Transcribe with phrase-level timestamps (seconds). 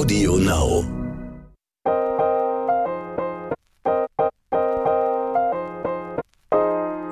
[0.00, 0.82] Audio Now.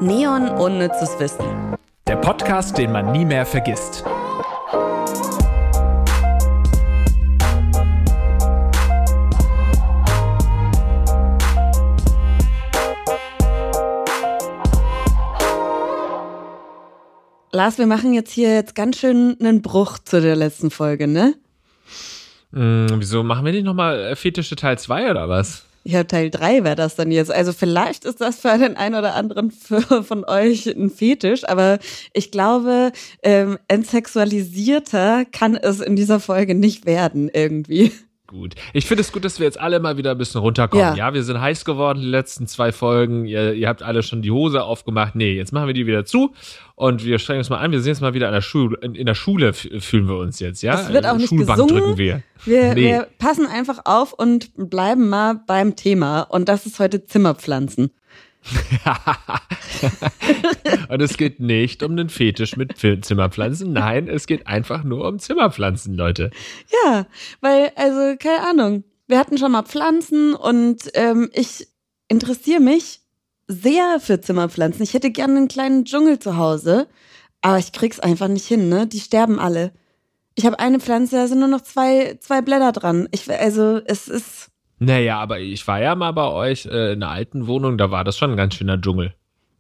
[0.01, 1.77] Neon Unnützes Wissen.
[2.07, 4.05] Der Podcast, den man nie mehr vergisst.
[17.53, 21.35] Lars, wir machen jetzt hier jetzt ganz schön einen Bruch zu der letzten Folge, ne?
[22.53, 25.65] Hm, wieso machen wir nicht nochmal äh, Fetische Teil 2 oder was?
[25.85, 27.31] Ja, Teil 3 wäre das dann jetzt.
[27.31, 31.79] Also vielleicht ist das für den einen oder anderen von euch ein Fetisch, aber
[32.13, 32.93] ich glaube,
[33.23, 37.93] ähm, entsexualisierter kann es in dieser Folge nicht werden irgendwie.
[38.31, 38.57] Gut.
[38.75, 40.85] Ich finde es gut, dass wir jetzt alle mal wieder ein bisschen runterkommen.
[40.85, 41.15] Ja, Ja.
[41.15, 43.25] wir sind heiß geworden, die letzten zwei Folgen.
[43.25, 45.15] Ihr, ihr habt alle schon die Hose aufgemacht.
[45.15, 46.35] Nee, jetzt machen wir die wieder zu
[46.75, 47.73] und wir strengen uns mal an.
[47.73, 48.77] Wir sind jetzt mal wieder in der Schule.
[48.83, 50.75] In, in der Schule fühlen wir uns jetzt, ja?
[50.79, 51.83] Es wird auch nicht Schulbank gesungen.
[51.83, 52.23] drücken wir.
[52.45, 52.83] Wir, Nee.
[52.85, 56.21] wir passen einfach auf und bleiben mal beim Thema.
[56.21, 57.91] Und das ist heute Zimmerpflanzen.
[60.89, 63.73] und es geht nicht um den Fetisch mit Zimmerpflanzen.
[63.73, 66.31] Nein, es geht einfach nur um Zimmerpflanzen, Leute.
[66.85, 67.07] Ja,
[67.41, 68.85] weil, also, keine Ahnung.
[69.07, 71.67] Wir hatten schon mal Pflanzen und ähm, ich
[72.09, 73.01] interessiere mich
[73.47, 74.83] sehr für Zimmerpflanzen.
[74.83, 76.89] Ich hätte gerne einen kleinen Dschungel zu Hause,
[77.41, 78.87] aber ich krieg's einfach nicht hin, ne?
[78.87, 79.73] Die sterben alle.
[80.35, 83.09] Ich habe eine Pflanze, da sind nur noch zwei, zwei Blätter dran.
[83.11, 84.51] Ich, also, es ist.
[84.79, 88.05] Naja, aber ich war ja mal bei euch äh, in einer alten Wohnung, da war
[88.05, 89.15] das schon ein ganz schöner Dschungel.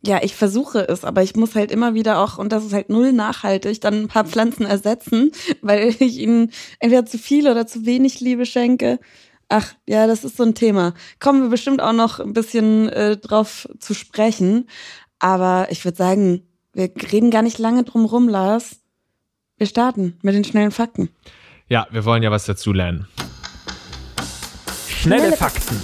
[0.06, 2.88] Ja, ich versuche es, aber ich muss halt immer wieder auch, und das ist halt
[2.88, 7.84] null nachhaltig, dann ein paar Pflanzen ersetzen, weil ich ihnen entweder zu viel oder zu
[7.84, 9.00] wenig Liebe schenke.
[9.48, 10.94] Ach, ja, das ist so ein Thema.
[11.19, 14.69] Kommen wir bestimmt auch noch ein bisschen äh, drauf zu sprechen.
[15.19, 16.42] Aber ich würde sagen,
[16.75, 18.80] wir reden gar nicht lange drum rum, Lars.
[19.56, 21.08] Wir starten mit den schnellen Fakten.
[21.69, 23.08] Ja, wir wollen ja was dazu lernen.
[25.08, 25.80] Schnelle Fakten.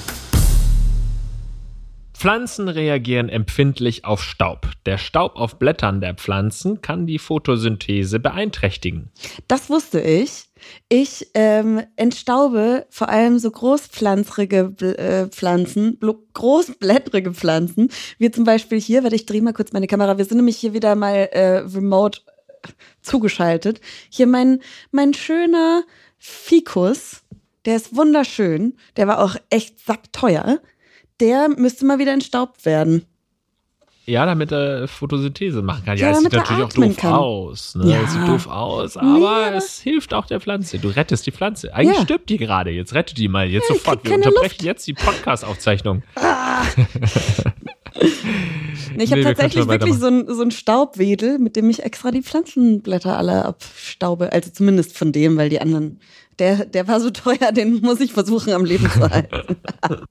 [2.13, 4.69] Pflanzen reagieren empfindlich auf Staub.
[4.85, 9.11] Der Staub auf Blättern der Pflanzen kann die Photosynthese beeinträchtigen.
[9.49, 10.51] Das wusste ich.
[10.91, 15.99] Ich ähm, entstaube vor allem so großpflanzrige äh, Pflanzen,
[16.35, 20.19] großblättrige Pflanzen, wie zum Beispiel hier, warte, ich drehe mal kurz meine Kamera.
[20.19, 22.21] Wir sind nämlich hier wieder mal äh, remote
[22.63, 22.69] äh,
[23.01, 23.81] zugeschaltet.
[24.11, 25.85] Hier mein, mein schöner
[26.19, 27.24] Fikus,
[27.65, 30.59] der ist wunderschön, der war auch echt sackteuer.
[31.21, 33.05] Der müsste mal wieder entstaubt werden.
[34.07, 35.97] Ja, damit er Photosynthese machen kann.
[35.97, 37.13] Ja, Ja, es sieht natürlich auch doof kann.
[37.15, 37.75] aus.
[37.75, 37.91] Ne?
[37.91, 38.03] Ja.
[38.03, 39.57] Es sieht doof aus, aber Nee.
[39.57, 40.79] es hilft auch der Pflanze.
[40.79, 41.73] Du rettest die Pflanze.
[41.75, 42.03] Eigentlich Ja.
[42.05, 42.71] stirbt die gerade.
[42.71, 43.47] Jetzt rette die mal.
[43.49, 44.05] Jetzt Ja, sofort.
[44.05, 44.63] Wir unterbrechen Luft.
[44.63, 46.03] jetzt die Podcast-Aufzeichnung.
[48.97, 51.69] Nee, ich habe Nee, wir tatsächlich schon wirklich so ein, so ein Staubwedel, mit dem
[51.71, 54.33] ich extra die Pflanzenblätter alle abstaube.
[54.33, 56.01] Also zumindest von dem, weil die anderen,
[56.39, 59.57] der, der war so teuer, den muss ich versuchen am Leben zu halten.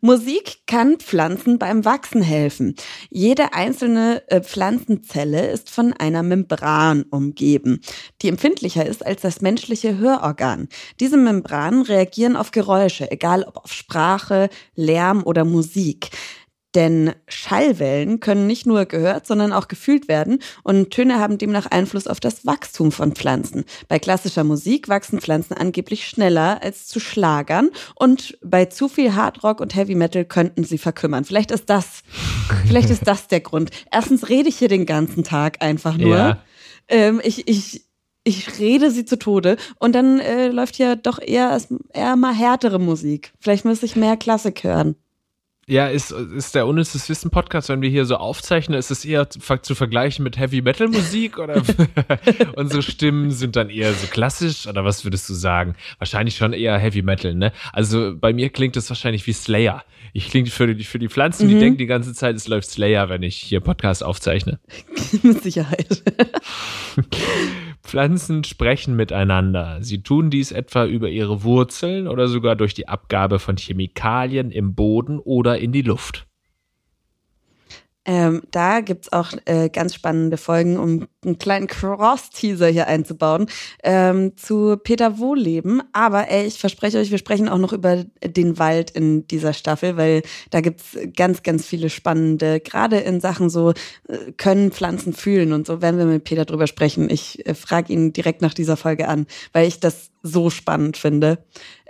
[0.00, 2.76] Musik kann Pflanzen beim Wachsen helfen.
[3.10, 7.80] Jede einzelne äh, Pflanzenzelle ist von einer Membran umgeben,
[8.22, 10.68] die empfindlicher ist als das menschliche Hörorgan.
[11.00, 16.10] Diese Membranen reagieren auf Geräusche, egal ob auf Sprache, Lärm oder Musik.
[16.78, 22.06] Denn Schallwellen können nicht nur gehört, sondern auch gefühlt werden und Töne haben demnach Einfluss
[22.06, 23.64] auf das Wachstum von Pflanzen.
[23.88, 29.60] Bei klassischer Musik wachsen Pflanzen angeblich schneller als zu Schlagern und bei zu viel Hardrock
[29.60, 31.24] und Heavy Metal könnten sie verkümmern.
[31.24, 32.04] Vielleicht ist das,
[32.68, 33.70] vielleicht ist das der Grund.
[33.90, 36.16] Erstens rede ich hier den ganzen Tag einfach nur.
[36.16, 36.42] Ja.
[36.86, 37.86] Ähm, ich, ich,
[38.22, 41.60] ich rede sie zu Tode und dann äh, läuft ja doch eher,
[41.92, 43.32] eher mal härtere Musik.
[43.40, 44.94] Vielleicht müsste ich mehr Klassik hören.
[45.70, 49.28] Ja, ist, ist der Unnützes Wissen Podcast, wenn wir hier so aufzeichnen, ist es eher
[49.28, 51.62] zu, ver- zu vergleichen mit Heavy Metal Musik oder
[52.56, 55.74] unsere Stimmen sind dann eher so klassisch oder was würdest du sagen?
[55.98, 57.52] Wahrscheinlich schon eher Heavy Metal, ne?
[57.72, 59.84] Also bei mir klingt es wahrscheinlich wie Slayer.
[60.14, 61.60] Ich klinge für die, für die Pflanzen, die Mhm.
[61.60, 64.58] denken die ganze Zeit, es läuft Slayer, wenn ich hier Podcast aufzeichne.
[65.22, 66.02] Mit Sicherheit.
[67.88, 69.78] Pflanzen sprechen miteinander.
[69.80, 74.74] Sie tun dies etwa über ihre Wurzeln oder sogar durch die Abgabe von Chemikalien im
[74.74, 76.27] Boden oder in die Luft.
[78.08, 83.48] Ähm, da gibt's auch äh, ganz spannende Folgen, um einen kleinen Cross-Teaser hier einzubauen,
[83.84, 85.82] ähm, zu Peter Wohlleben.
[85.92, 89.98] Aber ey, ich verspreche euch, wir sprechen auch noch über den Wald in dieser Staffel,
[89.98, 93.72] weil da gibt's ganz, ganz viele spannende, gerade in Sachen so,
[94.08, 97.10] äh, können Pflanzen fühlen und so werden wir mit Peter drüber sprechen.
[97.10, 101.38] Ich äh, frage ihn direkt nach dieser Folge an, weil ich das so spannend finde.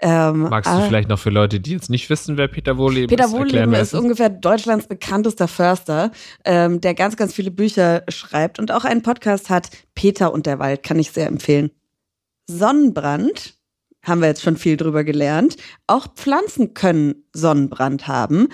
[0.00, 3.08] Ähm, Magst du aber- vielleicht noch für Leute, die jetzt nicht wissen, wer Peter Wohlleben
[3.08, 4.00] Peter ist, ist es ist?
[4.00, 6.10] ungefähr Deutschlands bekanntester Förster,
[6.44, 9.70] ähm, der ganz, ganz viele Bücher schreibt und auch einen Podcast hat.
[9.94, 11.70] Peter und der Wald kann ich sehr empfehlen.
[12.46, 13.57] Sonnenbrand
[14.02, 15.56] haben wir jetzt schon viel drüber gelernt.
[15.86, 18.48] Auch Pflanzen können Sonnenbrand haben.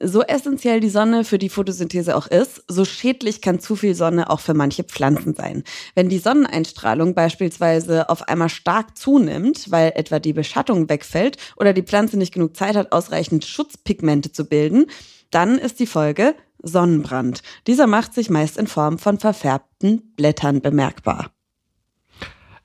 [0.00, 4.30] So essentiell die Sonne für die Photosynthese auch ist, so schädlich kann zu viel Sonne
[4.30, 5.62] auch für manche Pflanzen sein.
[5.94, 11.82] Wenn die Sonneneinstrahlung beispielsweise auf einmal stark zunimmt, weil etwa die Beschattung wegfällt oder die
[11.82, 14.86] Pflanze nicht genug Zeit hat, ausreichend Schutzpigmente zu bilden,
[15.30, 17.42] dann ist die Folge Sonnenbrand.
[17.66, 21.30] Dieser macht sich meist in Form von verfärbten Blättern bemerkbar.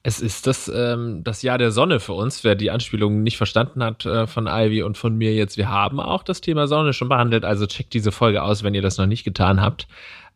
[0.03, 2.44] Es ist das, ähm, das Jahr der Sonne für uns.
[2.44, 6.00] Wer die Anspielung nicht verstanden hat äh, von Ivy und von mir jetzt, wir haben
[6.00, 7.45] auch das Thema Sonne schon behandelt.
[7.45, 9.88] Also checkt diese Folge aus, wenn ihr das noch nicht getan habt.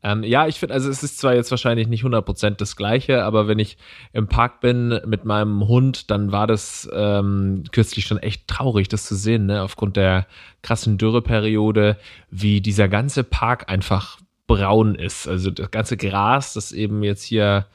[0.03, 3.47] Ähm, ja, ich finde, also es ist zwar jetzt wahrscheinlich nicht 100% das Gleiche, aber
[3.47, 3.77] wenn ich
[4.13, 9.05] im Park bin mit meinem Hund, dann war das ähm, kürzlich schon echt traurig, das
[9.05, 9.63] zu sehen, ne?
[9.63, 10.27] aufgrund der
[10.61, 11.97] krassen Dürreperiode,
[12.29, 15.27] wie dieser ganze Park einfach braun ist.
[15.27, 17.65] Also das ganze Gras, das eben jetzt hier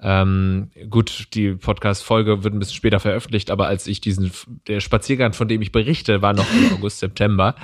[0.00, 4.30] ähm, gut, die Podcast-Folge wird ein bisschen später veröffentlicht, aber als ich diesen,
[4.68, 7.56] der Spaziergang, von dem ich berichte, war noch im August, September.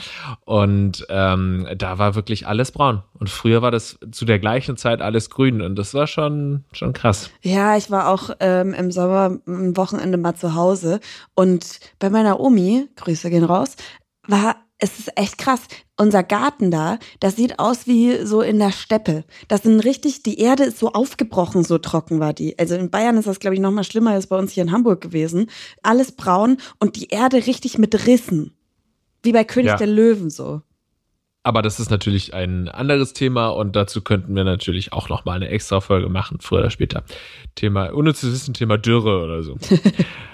[0.44, 3.02] Und ähm, da war wirklich alles braun.
[3.14, 5.62] Und früher war das zu der gleichen Zeit alles grün.
[5.62, 7.30] Und das war schon, schon krass.
[7.42, 10.98] Ja, ich war auch ähm, im Sommer am Wochenende mal zu Hause.
[11.34, 13.76] Und bei meiner Omi, Grüße gehen raus,
[14.26, 15.62] war es ist echt krass.
[15.96, 19.24] Unser Garten da, das sieht aus wie so in der Steppe.
[19.48, 22.58] Das sind richtig, die Erde ist so aufgebrochen, so trocken war die.
[22.58, 24.72] Also in Bayern ist das, glaube ich, noch mal schlimmer als bei uns hier in
[24.72, 25.48] Hamburg gewesen.
[25.82, 28.52] Alles braun und die Erde richtig mit Rissen.
[29.22, 29.76] Wie bei König ja.
[29.76, 30.62] der Löwen so.
[31.44, 35.34] Aber das ist natürlich ein anderes Thema und dazu könnten wir natürlich auch noch mal
[35.34, 37.04] eine extra Folge machen, früher oder später.
[37.54, 39.56] Thema, ohne zu wissen, Thema Dürre oder so.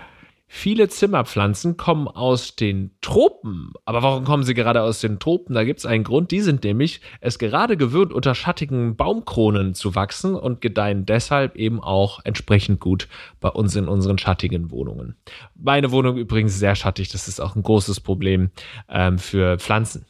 [0.53, 3.73] Viele Zimmerpflanzen kommen aus den Tropen.
[3.85, 5.55] Aber warum kommen sie gerade aus den Tropen?
[5.55, 6.33] Da gibt es einen Grund.
[6.33, 11.81] Die sind nämlich es gerade gewöhnt, unter schattigen Baumkronen zu wachsen und gedeihen deshalb eben
[11.81, 13.07] auch entsprechend gut
[13.41, 15.15] bei uns in unseren schattigen Wohnungen.
[15.55, 17.11] Meine Wohnung übrigens sehr schattig.
[17.11, 18.51] Das ist auch ein großes Problem
[18.89, 20.05] ähm, für Pflanzen.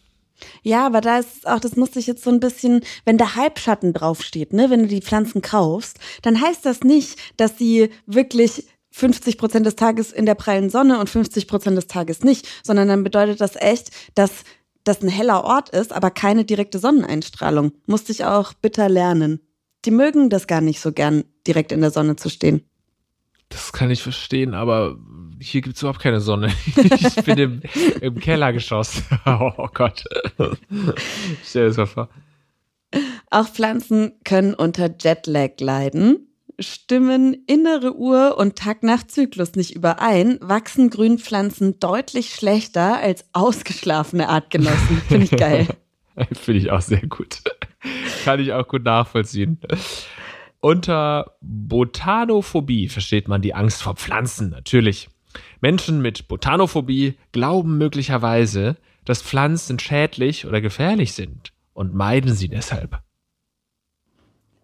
[0.63, 3.93] Ja, aber da ist auch, das musste ich jetzt so ein bisschen, wenn da Halbschatten
[3.93, 9.39] draufsteht, ne, wenn du die Pflanzen kaufst, dann heißt das nicht, dass sie wirklich 50
[9.39, 13.05] Prozent des Tages in der prallen Sonne und 50 Prozent des Tages nicht, sondern dann
[13.05, 14.45] bedeutet das echt, dass
[14.85, 17.73] das ein heller Ort ist, aber keine direkte Sonneneinstrahlung.
[17.87, 19.41] Musste ich auch bitter lernen.
[19.85, 22.63] Die mögen das gar nicht so gern, direkt in der Sonne zu stehen.
[23.49, 24.97] Das kann ich verstehen, aber
[25.41, 26.53] hier gibt es überhaupt keine Sonne.
[26.77, 27.63] ich bin im,
[28.01, 29.03] im Kellergeschoss.
[29.27, 30.05] oh Gott.
[31.45, 32.09] Stell dir das mal vor.
[33.31, 36.30] Auch Pflanzen können unter Jetlag leiden
[36.61, 44.99] stimmen innere Uhr und Tag-Nacht-Zyklus nicht überein, wachsen Grünpflanzen deutlich schlechter als ausgeschlafene Artgenossen.
[45.09, 45.69] Finde ich geil.
[46.33, 47.43] Finde ich auch sehr gut.
[48.25, 49.59] Kann ich auch gut nachvollziehen.
[50.61, 55.09] Unter Botanophobie versteht man die Angst vor Pflanzen, natürlich.
[55.61, 63.01] Menschen mit Botanophobie glauben möglicherweise, dass Pflanzen schädlich oder gefährlich sind und meiden sie deshalb.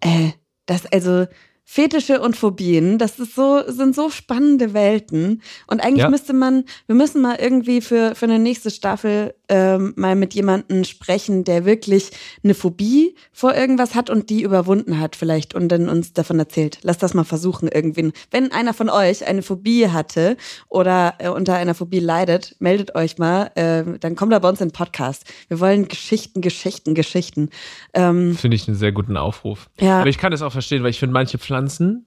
[0.01, 0.33] Äh,
[0.67, 1.27] das also,
[1.69, 5.43] Fetische und Phobien, das ist so, sind so spannende Welten.
[5.67, 6.09] Und eigentlich ja.
[6.09, 10.85] müsste man, wir müssen mal irgendwie für, für eine nächste Staffel ähm, mal mit jemandem
[10.85, 12.11] sprechen, der wirklich
[12.43, 16.79] eine Phobie vor irgendwas hat und die überwunden hat vielleicht und dann uns davon erzählt.
[16.83, 18.13] Lass das mal versuchen irgendwie.
[18.31, 20.37] Wenn einer von euch eine Phobie hatte
[20.69, 24.61] oder äh, unter einer Phobie leidet, meldet euch mal, äh, dann kommt er bei uns
[24.61, 25.25] in den Podcast.
[25.49, 27.50] Wir wollen Geschichten, Geschichten, Geschichten.
[27.95, 29.71] Ähm, finde ich einen sehr guten Aufruf.
[29.81, 30.00] Ja.
[30.00, 32.07] Aber ich kann das auch verstehen, weil ich finde manche Pflanzen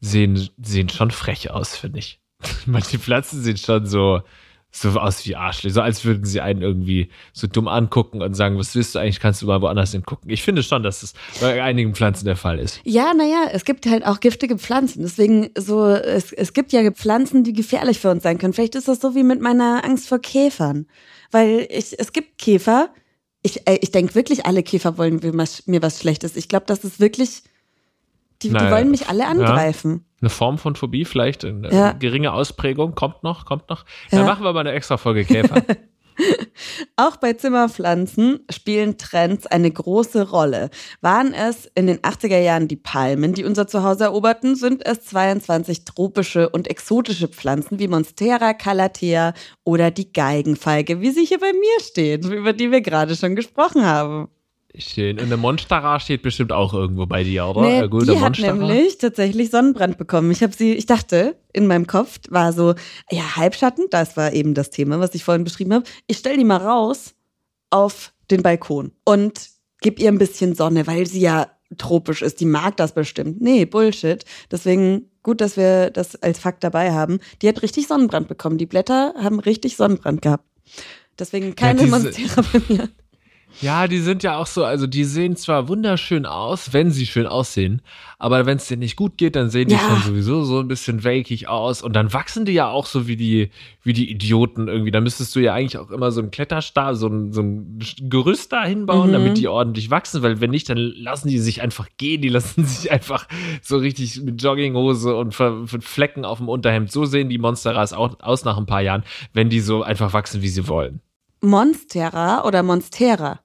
[0.00, 2.20] sehen, sehen schon frech aus, finde ich.
[2.66, 4.20] Manche Pflanzen sehen schon so,
[4.70, 8.58] so aus wie Arschlöcher, so als würden sie einen irgendwie so dumm angucken und sagen,
[8.58, 10.30] was willst du eigentlich, kannst du mal woanders hingucken.
[10.30, 12.80] Ich finde schon, dass das bei einigen Pflanzen der Fall ist.
[12.84, 15.02] Ja, naja, es gibt halt auch giftige Pflanzen.
[15.02, 18.52] Deswegen so, es, es gibt ja Pflanzen, die gefährlich für uns sein können.
[18.52, 20.86] Vielleicht ist das so wie mit meiner Angst vor Käfern.
[21.30, 22.90] Weil ich, es gibt Käfer,
[23.42, 26.36] ich, ich denke wirklich, alle Käfer wollen mir was Schlechtes.
[26.36, 27.42] Ich glaube, das ist wirklich
[28.42, 29.92] die, naja, die wollen mich alle angreifen.
[29.92, 31.92] Ja, eine Form von Phobie, vielleicht eine ja.
[31.92, 33.84] geringe Ausprägung, kommt noch, kommt noch.
[34.10, 35.62] Dann machen wir mal eine extra Folge Käfer.
[36.96, 40.70] Auch bei Zimmerpflanzen spielen Trends eine große Rolle.
[41.00, 45.84] Waren es in den 80er Jahren die Palmen, die unser Zuhause eroberten, sind es 22
[45.84, 49.32] tropische und exotische Pflanzen wie Monstera, Calathea
[49.64, 53.84] oder die Geigenfeige, wie sie hier bei mir steht, über die wir gerade schon gesprochen
[53.84, 54.28] haben.
[54.76, 55.18] Schön.
[55.18, 57.62] Und eine Monstera steht bestimmt auch irgendwo bei dir, oder?
[57.62, 60.30] Nee, äh, die hat nämlich tatsächlich Sonnenbrand bekommen.
[60.30, 62.74] Ich habe sie, ich dachte, in meinem Kopf war so,
[63.10, 65.84] ja, Halbschatten, das war eben das Thema, was ich vorhin beschrieben habe.
[66.06, 67.14] Ich stell die mal raus
[67.70, 69.48] auf den Balkon und
[69.80, 71.48] gib ihr ein bisschen Sonne, weil sie ja
[71.78, 72.40] tropisch ist.
[72.40, 73.40] Die mag das bestimmt.
[73.40, 74.24] Nee, Bullshit.
[74.50, 77.20] Deswegen gut, dass wir das als Fakt dabei haben.
[77.42, 78.58] Die hat richtig Sonnenbrand bekommen.
[78.58, 80.44] Die Blätter haben richtig Sonnenbrand gehabt.
[81.18, 82.88] Deswegen keine ja, Monstera bei mir.
[83.60, 87.26] Ja, die sind ja auch so, also die sehen zwar wunderschön aus, wenn sie schön
[87.26, 87.82] aussehen,
[88.18, 89.80] aber wenn es denen nicht gut geht, dann sehen die ja.
[89.80, 93.16] schon sowieso so ein bisschen welkig aus und dann wachsen die ja auch so wie
[93.16, 93.50] die,
[93.82, 94.90] wie die Idioten irgendwie.
[94.90, 98.52] Da müsstest du ja eigentlich auch immer so einen Kletterstab, so ein, so ein Gerüst
[98.52, 99.12] da hinbauen, mhm.
[99.12, 102.64] damit die ordentlich wachsen, weil wenn nicht, dann lassen die sich einfach gehen, die lassen
[102.64, 103.26] sich einfach
[103.62, 106.92] so richtig mit Jogginghose und Flecken auf dem Unterhemd.
[106.92, 109.02] So sehen die Monsteras auch aus nach ein paar Jahren,
[109.32, 111.00] wenn die so einfach wachsen, wie sie wollen.
[111.40, 113.40] Monstera oder Monstera?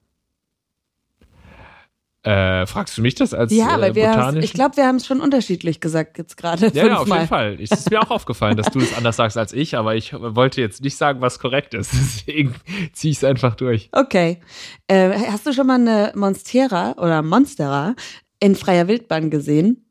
[2.24, 5.04] Äh, fragst du mich das als Ja, weil äh, wir, ich glaube, wir haben es
[5.04, 6.68] schon unterschiedlich gesagt jetzt gerade.
[6.72, 7.58] Ja, ja, auf jeden Fall.
[7.60, 10.62] Es ist mir auch aufgefallen, dass du es anders sagst als ich, aber ich wollte
[10.62, 11.92] jetzt nicht sagen, was korrekt ist.
[12.26, 12.54] Deswegen
[12.94, 13.90] ziehe ich es einfach durch.
[13.92, 14.40] Okay.
[14.86, 17.94] Äh, hast du schon mal eine Monstera oder Monstera
[18.40, 19.84] in freier Wildbahn gesehen?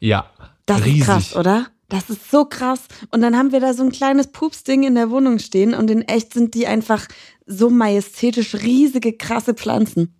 [0.00, 0.30] Ja.
[0.64, 1.00] Das riesig.
[1.00, 1.66] ist krass, oder?
[1.90, 2.86] Das ist so krass.
[3.10, 6.02] Und dann haben wir da so ein kleines Pupsding in der Wohnung stehen und in
[6.02, 7.06] echt sind die einfach
[7.46, 10.14] so majestätisch riesige, krasse Pflanzen.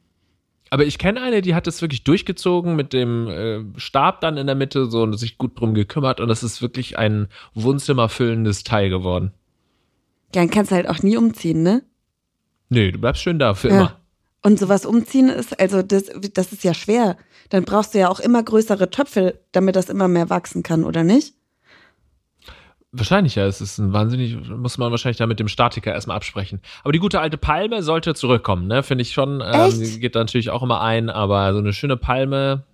[0.70, 4.46] Aber ich kenne eine, die hat es wirklich durchgezogen mit dem äh, Stab dann in
[4.46, 8.90] der Mitte so und sich gut drum gekümmert und das ist wirklich ein wohnzimmerfüllendes Teil
[8.90, 9.32] geworden.
[10.34, 11.82] Ja, dann kannst du halt auch nie umziehen, ne?
[12.68, 13.76] Nee, du bleibst schön da für ja.
[13.76, 14.00] immer.
[14.42, 16.04] Und sowas umziehen ist, also das,
[16.34, 17.16] das ist ja schwer.
[17.48, 21.04] Dann brauchst du ja auch immer größere Töpfe, damit das immer mehr wachsen kann, oder
[21.04, 21.34] nicht?
[22.98, 26.60] Wahrscheinlich ja, es ist ein wahnsinnig, muss man wahrscheinlich da mit dem Statiker erstmal absprechen.
[26.82, 28.82] Aber die gute alte Palme sollte zurückkommen, ne?
[28.82, 29.42] Finde ich schon.
[29.44, 32.64] Ähm, geht da natürlich auch immer ein, aber so eine schöne Palme.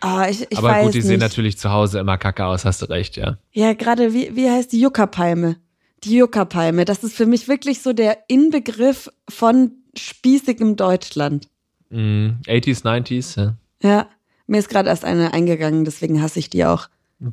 [0.00, 1.06] Ah, ich, ich aber weiß gut, die nicht.
[1.06, 3.38] sehen natürlich zu Hause immer kacke aus, hast du recht, ja.
[3.52, 5.56] Ja, gerade wie, wie heißt die Juckerpalme?
[6.04, 11.48] Die Juckerpalme, das ist für mich wirklich so der Inbegriff von spießigem Deutschland.
[11.90, 13.56] Mm, 80s, 90s, ja.
[13.82, 14.08] Ja,
[14.46, 16.88] mir ist gerade erst eine eingegangen, deswegen hasse ich die auch.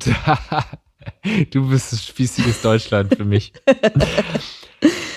[1.50, 3.52] Du bist ein spießiges Deutschland für mich.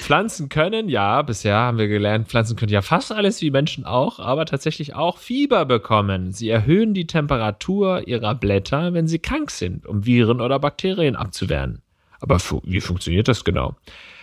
[0.08, 4.20] Pflanzen können, ja, bisher haben wir gelernt, Pflanzen können ja fast alles wie Menschen auch,
[4.20, 6.32] aber tatsächlich auch Fieber bekommen.
[6.32, 11.82] Sie erhöhen die Temperatur ihrer Blätter, wenn sie krank sind, um Viren oder Bakterien abzuwehren.
[12.22, 13.76] Aber fu wie funktioniert das genau?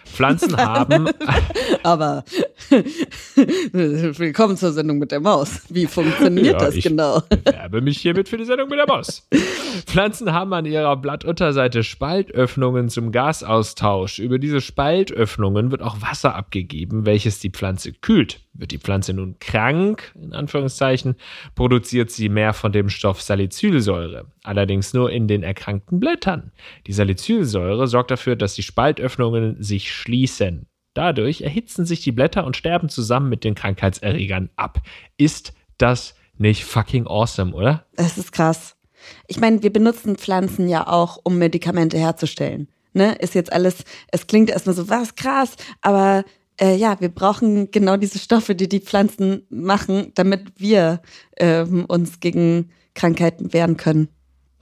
[0.06, 1.10] Pflanzen haben.
[1.82, 2.24] Aber
[3.72, 5.62] willkommen zur Sendung mit der Maus.
[5.68, 7.22] Wie funktioniert ja, das ich genau?
[7.44, 9.26] Werbe mich hiermit für die Sendung mit der Maus.
[9.86, 14.18] Pflanzen haben an ihrer Blattunterseite Spaltöffnungen zum Gasaustausch.
[14.18, 18.40] Über diese Spaltöffnungen wird auch Wasser abgegeben, welches die Pflanze kühlt.
[18.54, 21.16] Wird die Pflanze nun krank, in Anführungszeichen,
[21.54, 26.52] produziert sie mehr von dem Stoff Salicylsäure, allerdings nur in den erkrankten Blättern.
[26.86, 30.66] Die Salicylsäure sorgt dafür, dass die Spaltöffnungen sich schließen.
[30.94, 34.80] Dadurch erhitzen sich die Blätter und sterben zusammen mit den Krankheitserregern ab.
[35.16, 37.84] Ist das nicht fucking awesome, oder?
[37.96, 38.76] Es ist krass.
[39.26, 42.68] Ich meine, wir benutzen Pflanzen ja auch, um Medikamente herzustellen.
[42.92, 43.14] Ne?
[43.16, 46.24] Ist jetzt alles, es klingt erstmal so, was krass, aber
[46.60, 51.02] äh, ja, wir brauchen genau diese Stoffe, die die Pflanzen machen, damit wir
[51.36, 54.08] ähm, uns gegen Krankheiten wehren können.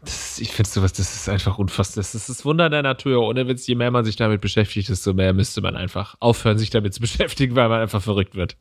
[0.05, 2.03] Das, ich finde sowas, das ist einfach unfassbar.
[2.03, 3.23] Das ist das Wunder der Natur.
[3.27, 6.71] Ohne Witz, je mehr man sich damit beschäftigt, desto mehr müsste man einfach aufhören, sich
[6.71, 8.57] damit zu beschäftigen, weil man einfach verrückt wird.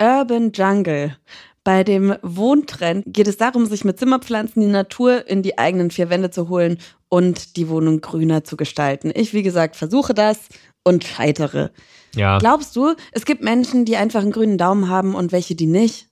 [0.00, 1.16] Urban Jungle.
[1.64, 6.10] Bei dem Wohntrend geht es darum, sich mit Zimmerpflanzen die Natur in die eigenen vier
[6.10, 9.10] Wände zu holen und die Wohnung grüner zu gestalten.
[9.12, 10.38] Ich, wie gesagt, versuche das
[10.84, 11.72] und scheitere.
[12.14, 12.38] Ja.
[12.38, 16.08] Glaubst du, es gibt Menschen, die einfach einen grünen Daumen haben und welche, die nicht?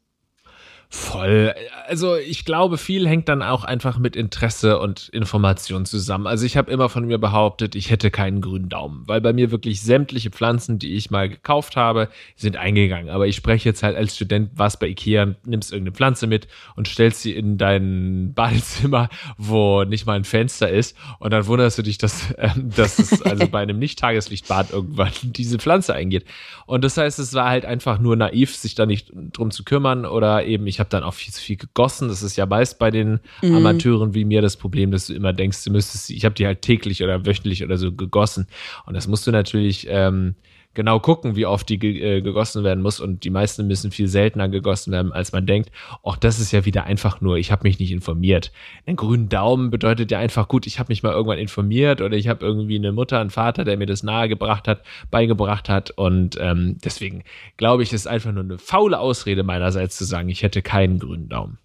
[0.96, 1.52] Voll.
[1.88, 6.28] Also ich glaube, viel hängt dann auch einfach mit Interesse und Information zusammen.
[6.28, 9.50] Also ich habe immer von mir behauptet, ich hätte keinen grünen Daumen, weil bei mir
[9.50, 13.10] wirklich sämtliche Pflanzen, die ich mal gekauft habe, sind eingegangen.
[13.10, 16.46] Aber ich spreche jetzt halt als Student, was bei Ikea, nimmst irgendeine Pflanze mit
[16.76, 20.96] und stellst sie in dein Badezimmer, wo nicht mal ein Fenster ist.
[21.18, 25.58] Und dann wunderst du dich, dass, äh, dass es also bei einem Nicht-Tageslichtbad irgendwann diese
[25.58, 26.24] Pflanze eingeht.
[26.66, 30.06] Und das heißt, es war halt einfach nur naiv, sich da nicht drum zu kümmern
[30.06, 32.08] oder eben ich habe dann auch viel zu viel gegossen.
[32.08, 33.56] Das ist ja meist bei den mhm.
[33.56, 36.62] Amateuren wie mir das Problem, dass du immer denkst, du müsstest, ich habe die halt
[36.62, 38.46] täglich oder wöchentlich oder so gegossen.
[38.86, 40.34] Und das musst du natürlich ähm,
[40.74, 43.00] genau gucken, wie oft die äh, gegossen werden muss.
[43.00, 45.70] Und die meisten müssen viel seltener gegossen werden, als man denkt.
[46.02, 48.52] Auch das ist ja wieder einfach nur, ich habe mich nicht informiert.
[48.86, 52.28] Ein grünen Daumen bedeutet ja einfach, gut, ich habe mich mal irgendwann informiert oder ich
[52.28, 55.90] habe irgendwie eine Mutter, einen Vater, der mir das nahegebracht hat, beigebracht hat.
[55.92, 57.24] Und ähm, deswegen
[57.56, 61.28] glaube ich, ist einfach nur eine faule Ausrede meinerseits zu sagen, ich hätte keinen grünen
[61.28, 61.58] Daumen.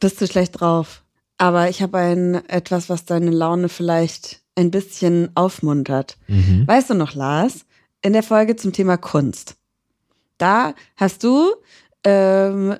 [0.00, 1.02] Bist du schlecht drauf.
[1.36, 6.16] Aber ich habe ein etwas, was deine Laune vielleicht ein bisschen aufmuntert.
[6.28, 6.64] Mhm.
[6.66, 7.64] Weißt du noch, Lars,
[8.02, 9.56] in der Folge zum Thema Kunst,
[10.38, 11.52] da hast du
[12.04, 12.76] ähm,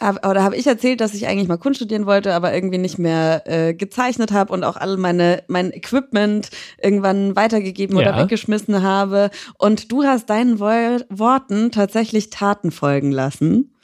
[0.00, 2.98] hab, oder habe ich erzählt, dass ich eigentlich mal Kunst studieren wollte, aber irgendwie nicht
[2.98, 8.22] mehr äh, gezeichnet habe und auch all meine mein Equipment irgendwann weitergegeben oder Ja.
[8.22, 9.30] weggeschmissen habe.
[9.58, 10.66] Und du hast deinen Wo
[11.08, 13.74] Worten tatsächlich Taten folgen lassen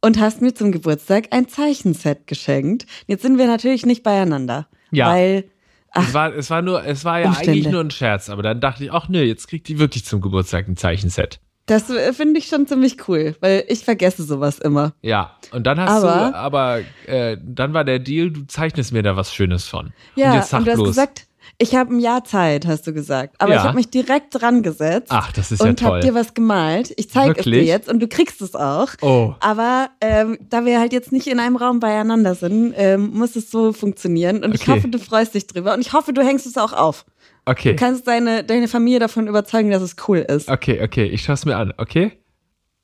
[0.00, 2.86] und hast mir zum Geburtstag ein Zeichenset geschenkt.
[3.06, 5.08] Jetzt sind wir natürlich nicht beieinander, Ja.
[5.08, 5.44] weil
[5.94, 7.52] Es war, es war nur, es war ja Umstände.
[7.52, 10.20] eigentlich nur ein Scherz, aber dann dachte ich, ach nö, jetzt kriegt die wirklich zum
[10.20, 11.40] Geburtstag ein Zeichenset.
[11.66, 14.92] das finde ich schon ziemlich cool, weil ich vergesse sowas immer.
[15.02, 19.02] Ja, und dann hast Aber- du, aber äh, dann war der Deal, du zeichnest mir
[19.02, 19.92] da was Schönes von.
[20.16, 20.88] Ja, und jetzt sag du hast bloß.
[20.88, 21.26] gesagt,
[21.62, 23.36] ich habe ein Jahr Zeit, hast du gesagt.
[23.38, 23.58] Aber Ja.
[23.58, 26.00] ich habe mich direkt dran gesetzt Ach, das ist ja und habe toll.
[26.00, 26.92] dir was gemalt.
[26.96, 28.88] Ich zeige es dir jetzt und du kriegst es auch.
[29.02, 33.36] Oh, Aber ähm, da wir halt jetzt nicht in einem Raum beieinander sind, ähm, muss
[33.36, 34.42] es so funktionieren.
[34.42, 34.72] Und ich Okay.
[34.72, 35.74] hoffe, du freust dich drüber.
[35.74, 37.04] Und ich hoffe, du hängst es auch auf.
[37.44, 37.72] okay.
[37.72, 40.48] Du kannst deine, deine Familie davon überzeugen, dass es cool ist.
[40.48, 42.12] Okay, okay, ich schaue es mir an, okay?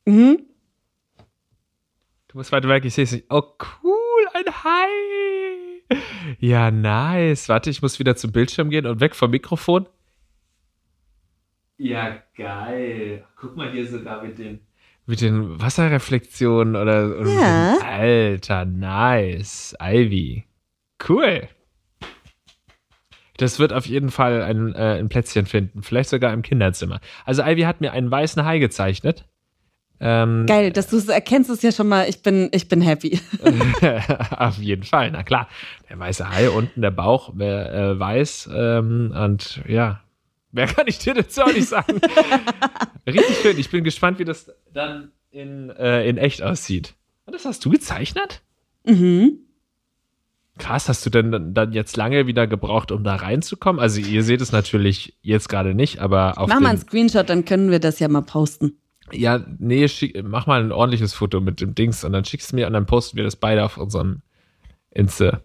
[0.04, 0.40] Mhm.
[2.28, 3.25] Du musst weiter weg, ich sehe es nicht.
[3.30, 3.42] Oh,
[3.83, 4.87] cool, ein Hai.
[6.40, 7.49] Ja, nice.
[7.49, 9.87] Warte, ich muss wieder zum Bildschirm gehen und weg vom Mikrofon.
[11.78, 13.25] Ja, geil.
[13.37, 14.61] Guck mal hier sogar mit den,
[15.07, 17.19] mit den Wasserreflexionen oder.
[17.21, 17.75] oder Ja.
[17.76, 19.76] den- Alter, nice.
[19.81, 20.45] Ivy.
[21.09, 21.49] Cool.
[23.37, 25.83] Das wird auf jeden Fall ein, äh, ein Plätzchen finden.
[25.83, 27.00] Vielleicht sogar im Kinderzimmer.
[27.26, 29.26] Also, Ivy hat mir einen weißen Hai gezeichnet.
[29.99, 33.19] Ähm, Geil, dass du es erkennst, ist ja schon mal, ich bin, ich bin happy.
[34.37, 35.49] Auf jeden Fall, na klar.
[35.88, 38.50] Der weiße Hai, unten der Bauch, wer äh, weiß.
[38.55, 40.00] Ähm, und ja,
[40.53, 42.00] mehr kann ich dir dazu auch nicht sagen.
[43.07, 43.59] Richtig schön.
[43.59, 46.95] Ich bin gespannt, wie das dann in, äh, in echt aussieht.
[47.25, 48.43] Und das hast du gezeichnet?
[48.85, 49.41] Mhm.
[50.59, 53.81] Krass, hast du denn dann jetzt lange wieder gebraucht, um da reinzukommen?
[53.81, 57.45] Also ihr seht es natürlich jetzt gerade nicht, aber auf Mach mal einen Screenshot, dann
[57.45, 58.79] können wir das ja mal posten.
[59.13, 62.57] Ja, nee, schick, mach mal ein ordentliches Foto mit dem Dings und dann schickst du
[62.57, 64.23] mir und dann posten wir das beide auf unserem
[64.91, 65.41] Insta.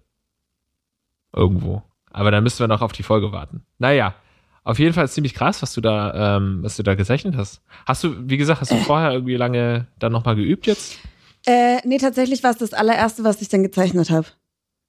[1.34, 1.84] Irgendwo.
[2.12, 3.64] Aber dann müssen wir noch auf die Folge warten.
[3.78, 4.16] Naja,
[4.64, 7.62] auf jeden Fall ziemlich krass, was du da, ähm, was du da gezeichnet hast.
[7.86, 11.00] Hast du, wie gesagt, hast du vorher irgendwie lange dann nochmal geübt jetzt?
[11.46, 14.28] Äh, nee, tatsächlich war es das allererste, was ich dann gezeichnet habe.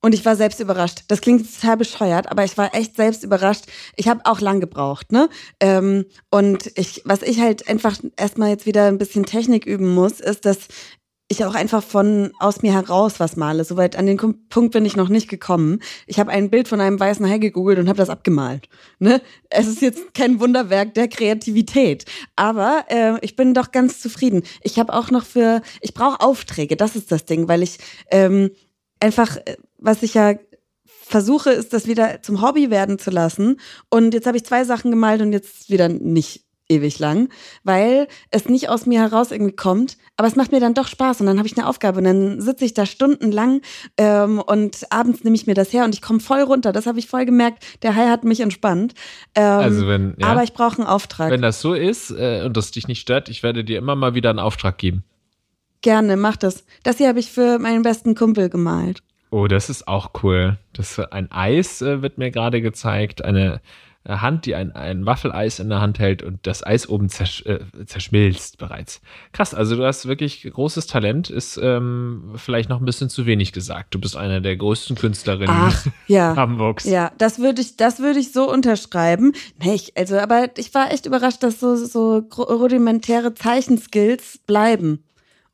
[0.04, 1.04] Und ich war selbst überrascht.
[1.08, 3.66] Das klingt total bescheuert, aber ich war echt selbst überrascht.
[3.96, 5.28] Ich habe auch lang gebraucht, ne?
[5.60, 10.18] Ähm, und ich, was ich halt einfach erstmal jetzt wieder ein bisschen Technik üben muss,
[10.18, 10.66] ist, dass
[11.28, 13.64] ich auch einfach von aus mir heraus was male.
[13.64, 15.80] Soweit an den Punkt bin ich noch nicht gekommen.
[16.06, 18.68] Ich habe ein Bild von einem weißen Hai gegoogelt und habe das abgemalt.
[18.98, 19.22] Ne?
[19.50, 22.04] Es ist jetzt kein Wunderwerk der Kreativität,
[22.36, 24.42] aber äh, ich bin doch ganz zufrieden.
[24.62, 26.76] Ich habe auch noch für, ich brauche Aufträge.
[26.76, 27.78] Das ist das Ding, weil ich
[28.10, 28.50] ähm,
[29.02, 30.34] einfach, äh, was ich ja
[30.86, 33.60] versuche, ist das wieder zum Hobby werden zu lassen.
[33.90, 37.28] Und jetzt habe ich zwei Sachen gemalt und jetzt wieder nicht ewig lang,
[37.64, 41.20] weil es nicht aus mir heraus irgendwie kommt, aber es macht mir dann doch Spaß
[41.20, 43.60] und dann habe ich eine Aufgabe und dann sitze ich da stundenlang
[43.98, 46.72] ähm, und abends nehme ich mir das her und ich komme voll runter.
[46.72, 47.64] Das habe ich voll gemerkt.
[47.82, 48.94] Der Hai hat mich entspannt.
[49.34, 51.30] Ähm, Also wenn, ja, Aber ich brauche einen Auftrag.
[51.30, 54.14] wenn das so ist äh, und das dich nicht stört, ich werde dir immer mal
[54.14, 55.04] wieder einen Auftrag geben.
[55.82, 56.64] Gerne, mach das.
[56.82, 59.02] Das hier habe ich für meinen besten Kumpel gemalt.
[59.30, 60.58] Oh, das ist auch cool.
[60.72, 63.60] Das ein Eis äh, wird mir gerade gezeigt, eine
[64.04, 67.44] äh, Hand, die ein, ein Waffeleis in der Hand hält und das Eis oben zersch
[67.46, 69.00] äh, zerschmilzt bereits.
[69.32, 73.52] Krass, also du hast wirklich großes Talent, ist ähm, vielleicht noch ein bisschen zu wenig
[73.52, 73.94] gesagt.
[73.94, 76.34] Du bist eine der größten Künstlerinnen Ach, ja.
[76.36, 76.84] Hamburgs.
[76.84, 79.32] Ja, das würde ich, das würde ich so unterschreiben.
[79.62, 85.04] Nee, ich, also, aber ich war echt überrascht, dass so, so rudimentäre Zeichenskills bleiben.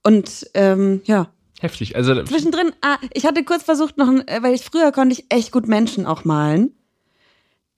[0.03, 1.29] Und ähm, ja,
[1.61, 1.97] Heftig.
[1.97, 5.51] Also zwischendrin, ah, ich hatte kurz versucht noch, äh, weil ich früher konnte ich echt
[5.51, 6.73] gut Menschen auch malen.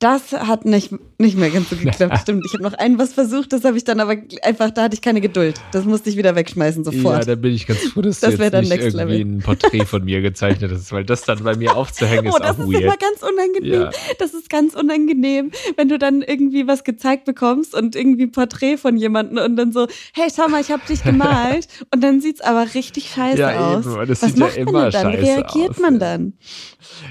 [0.01, 2.45] Das hat nicht, nicht mehr ganz so geklappt, stimmt.
[2.47, 5.03] Ich habe noch ein was versucht, das habe ich dann aber einfach, da hatte ich
[5.03, 5.61] keine Geduld.
[5.73, 7.29] Das musste ich wieder wegschmeißen ja, sofort.
[7.29, 9.21] da bin ich ganz froh, dass Das du jetzt dann nicht irgendwie Level.
[9.21, 12.59] ein Porträt von mir gezeichnet hast, weil das dann bei mir aufzuhängen ist Oh, das
[12.59, 13.73] ist immer ganz unangenehm.
[13.83, 13.91] Ja.
[14.19, 18.79] Das ist ganz unangenehm, wenn du dann irgendwie was gezeigt bekommst und irgendwie ein Porträt
[18.79, 22.41] von jemandem und dann so, hey, schau mal, ich habe dich gemalt und dann sieht's
[22.41, 23.85] aber richtig scheiße Ja, aus.
[23.85, 25.15] eben, das was sieht ja macht man immer denn dann?
[25.15, 25.99] Reagiert aus, man ja.
[26.01, 26.33] dann?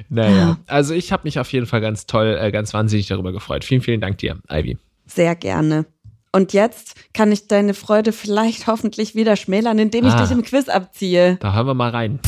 [0.09, 3.65] Naja, also ich habe mich auf jeden Fall ganz toll, äh, ganz wahnsinnig darüber gefreut.
[3.65, 4.77] Vielen, vielen Dank dir, Ivy.
[5.05, 5.85] Sehr gerne.
[6.31, 10.21] Und jetzt kann ich deine Freude vielleicht hoffentlich wieder schmälern, indem ich Ah.
[10.21, 11.37] dich im Quiz abziehe.
[11.41, 12.19] Da hören wir mal rein.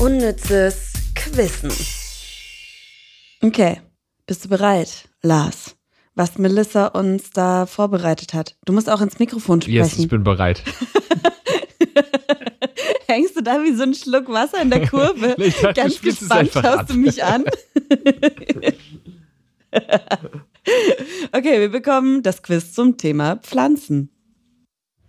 [0.00, 1.70] Unnützes Quissen.
[3.42, 3.80] Okay,
[4.26, 5.76] bist du bereit, Lars?
[6.14, 8.56] Was Melissa uns da vorbereitet hat.
[8.64, 9.76] Du musst auch ins Mikrofon sprechen.
[9.76, 10.62] Yes, ich bin bereit.
[13.10, 15.34] Hängst du da wie so ein Schluck Wasser in der Kurve?
[15.38, 16.86] Ich dachte, Ganz gespannt schaust ab.
[16.86, 17.42] du mich an.
[21.32, 24.10] okay, wir bekommen das Quiz zum Thema Pflanzen.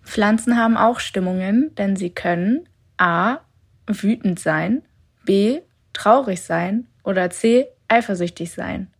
[0.02, 3.38] Pflanzen haben auch Stimmungen, denn sie können a.
[3.86, 4.82] wütend sein,
[5.26, 5.62] b.
[5.94, 7.68] traurig sein oder c.
[7.88, 8.92] eifersüchtig sein.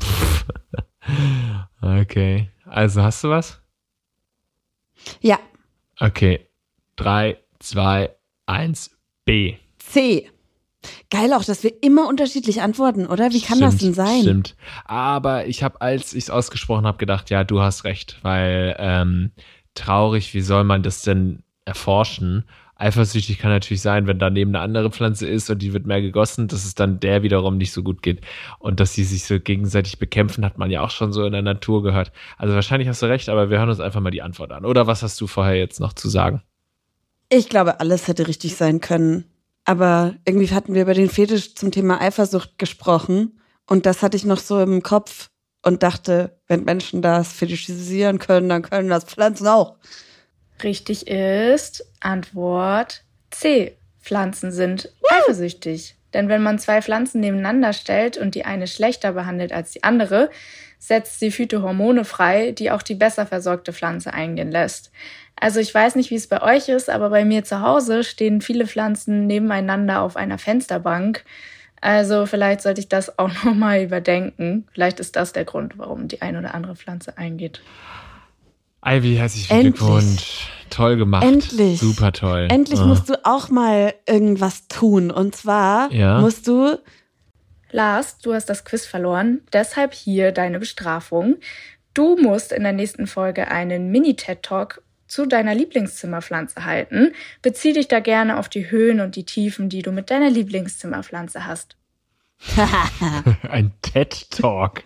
[1.82, 3.60] okay, also hast du was?
[5.20, 5.40] Ja.
[5.98, 6.48] Okay,
[6.94, 8.10] 3, 2,
[8.46, 8.90] 1,
[9.24, 9.56] B.
[9.78, 10.30] C.
[11.10, 13.32] Geil auch, dass wir immer unterschiedlich antworten, oder?
[13.32, 14.22] Wie kann stimmt, das denn sein?
[14.22, 14.56] Stimmt.
[14.84, 19.32] Aber ich habe, als ich es ausgesprochen habe, gedacht, ja, du hast recht, weil ähm,
[19.74, 22.44] traurig, wie soll man das denn erforschen?
[22.76, 26.46] Eifersüchtig kann natürlich sein, wenn daneben eine andere Pflanze ist und die wird mehr gegossen,
[26.46, 28.20] dass es dann der wiederum nicht so gut geht.
[28.60, 31.42] Und dass sie sich so gegenseitig bekämpfen, hat man ja auch schon so in der
[31.42, 32.12] Natur gehört.
[32.36, 34.64] Also wahrscheinlich hast du recht, aber wir hören uns einfach mal die Antwort an.
[34.64, 36.42] Oder was hast du vorher jetzt noch zu sagen?
[37.28, 39.24] Ich glaube, alles hätte richtig sein können.
[39.64, 43.38] Aber irgendwie hatten wir über den Fetisch zum Thema Eifersucht gesprochen.
[43.66, 45.28] Und das hatte ich noch so im Kopf
[45.62, 49.76] und dachte, wenn Menschen das fetischisieren können, dann können das Pflanzen auch.
[50.62, 53.76] Richtig ist Antwort C.
[54.00, 55.96] Pflanzen sind eifersüchtig.
[56.14, 60.30] Denn wenn man zwei Pflanzen nebeneinander stellt und die eine schlechter behandelt als die andere,
[60.78, 64.90] setzt sie Phytohormone frei, die auch die besser versorgte Pflanze eingehen lässt.
[65.36, 68.40] Also ich weiß nicht, wie es bei euch ist, aber bei mir zu Hause stehen
[68.40, 71.24] viele Pflanzen nebeneinander auf einer Fensterbank.
[71.80, 74.66] Also vielleicht sollte ich das auch nochmal überdenken.
[74.72, 77.60] Vielleicht ist das der Grund, warum die eine oder andere Pflanze eingeht.
[78.84, 80.48] Ivy, herzlichen Glückwunsch.
[80.70, 81.24] Toll gemacht.
[81.24, 81.80] Endlich.
[81.80, 82.48] Super toll.
[82.50, 82.86] Endlich ah.
[82.86, 85.10] musst du auch mal irgendwas tun.
[85.10, 86.20] Und zwar ja.
[86.20, 86.78] musst du.
[87.70, 89.42] Lars, du hast das Quiz verloren.
[89.52, 91.36] Deshalb hier deine Bestrafung.
[91.94, 97.12] Du musst in der nächsten Folge einen Mini-TED-Talk zu deiner Lieblingszimmerpflanze halten.
[97.42, 101.46] Bezieh dich da gerne auf die Höhen und die Tiefen, die du mit deiner Lieblingszimmerpflanze
[101.46, 101.76] hast.
[103.50, 104.84] Ein TED Talk.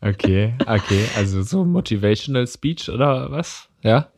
[0.00, 3.68] Okay, okay, also so Motivational Speech oder was?
[3.82, 4.08] Ja?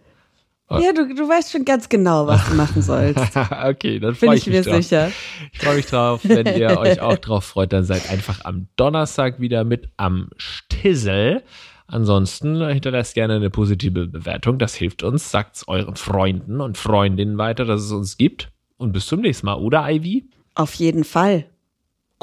[0.69, 3.37] Ja, du, du weißt schon ganz genau, was du machen sollst.
[3.65, 4.83] okay, dann freue ich, ich mich drauf.
[4.83, 5.13] Sicher.
[5.53, 6.21] Ich freue mich drauf.
[6.25, 11.45] Wenn ihr euch auch drauf freut, dann seid einfach am Donnerstag wieder mit am Stissel.
[11.87, 14.59] Ansonsten hinterlasst gerne eine positive Bewertung.
[14.59, 15.31] Das hilft uns.
[15.31, 18.51] Sagt es euren Freunden und Freundinnen weiter, dass es uns gibt.
[18.77, 20.29] Und bis zum nächsten Mal, oder Ivy?
[20.55, 21.47] Auf jeden Fall.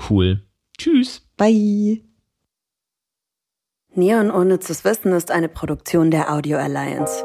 [0.10, 0.44] Cool.
[0.78, 1.26] Tschüss.
[1.38, 2.02] Bye.
[3.96, 7.24] Neon Unnützes Wissen ist eine Produktion der Audio Alliance.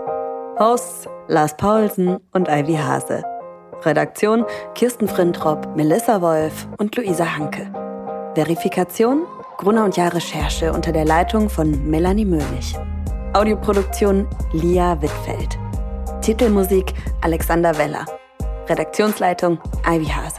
[0.59, 3.23] Hosts Lars Paulsen und Ivy Hase.
[3.85, 4.44] Redaktion
[4.75, 7.71] Kirsten Frintrop, Melissa Wolf und Luisa Hanke.
[8.35, 9.23] Verifikation
[9.59, 12.75] Gruner und Jahr Recherche unter der Leitung von Melanie Möhlich.
[13.35, 15.57] Audioproduktion Lia Wittfeld.
[16.23, 18.05] Titelmusik Alexander Weller.
[18.68, 20.38] Redaktionsleitung Ivy Hase.